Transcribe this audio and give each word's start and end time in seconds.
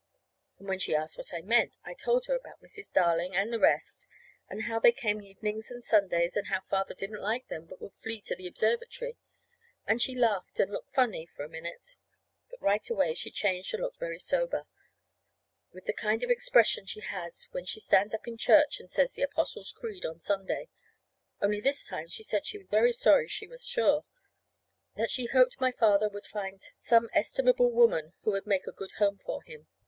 And 0.57 0.67
when 0.67 0.79
she 0.79 0.95
asked 0.95 1.15
what 1.19 1.31
I 1.31 1.41
meant, 1.43 1.77
I 1.85 1.93
told 1.93 2.25
her 2.25 2.33
about 2.33 2.59
Mrs. 2.63 2.91
Darling, 2.91 3.35
and 3.35 3.53
the 3.53 3.59
rest, 3.59 4.07
and 4.49 4.63
how 4.63 4.79
they 4.79 4.91
came 4.91 5.21
evenings 5.21 5.69
and 5.69 5.83
Sundays, 5.83 6.35
and 6.35 6.47
how 6.47 6.61
Father 6.61 6.95
didn't 6.95 7.21
like 7.21 7.49
them, 7.49 7.67
but 7.67 7.79
would 7.79 7.91
flee 7.91 8.19
to 8.21 8.35
the 8.35 8.47
observatory. 8.47 9.15
And 9.85 10.01
she 10.01 10.15
laughed 10.15 10.59
and 10.59 10.71
looked 10.71 10.91
funny, 10.91 11.27
for 11.27 11.45
a 11.45 11.49
minute. 11.49 11.97
But 12.49 12.63
right 12.63 12.89
away 12.89 13.13
she 13.13 13.29
changed 13.29 13.75
and 13.75 13.83
looked 13.83 13.99
very 13.99 14.17
sober, 14.17 14.65
with 15.71 15.85
the 15.85 15.93
kind 15.93 16.23
of 16.23 16.31
expression 16.31 16.87
she 16.87 17.01
has 17.01 17.45
when 17.51 17.65
she 17.65 17.79
stands 17.79 18.15
up 18.15 18.27
in 18.27 18.37
church 18.37 18.79
and 18.79 18.89
says 18.89 19.13
the 19.13 19.21
Apostles' 19.21 19.71
Creed 19.71 20.03
on 20.03 20.19
Sunday; 20.19 20.69
only 21.43 21.61
this 21.61 21.83
time 21.83 22.07
she 22.07 22.23
said 22.23 22.47
she 22.47 22.57
was 22.57 22.65
very 22.71 22.91
sorry, 22.91 23.27
she 23.27 23.45
was 23.47 23.67
sure; 23.67 24.03
that 24.95 25.11
she 25.11 25.27
hoped 25.27 25.61
my 25.61 25.71
father 25.71 26.09
would 26.09 26.25
find 26.25 26.59
some 26.75 27.07
estimable 27.13 27.69
woman 27.71 28.13
who 28.23 28.31
would 28.31 28.47
make 28.47 28.65
a 28.65 28.71
good 28.71 28.93
home 28.93 29.19
for 29.19 29.43
him. 29.43 29.67